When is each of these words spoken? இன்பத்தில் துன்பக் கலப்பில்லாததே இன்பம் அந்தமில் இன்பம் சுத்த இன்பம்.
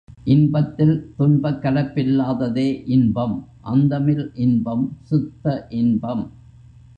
இன்பத்தில் 0.25 0.93
துன்பக் 1.17 1.59
கலப்பில்லாததே 1.63 2.65
இன்பம் 2.87 3.35
அந்தமில் 3.61 4.31
இன்பம் 4.37 4.85
சுத்த 5.01 5.45
இன்பம். 5.69 6.25